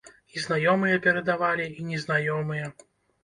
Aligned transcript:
І 0.35 0.41
знаёмыя 0.43 1.01
перадавалі, 1.07 1.67
і 1.81 1.85
незнаёмыя. 1.91 2.73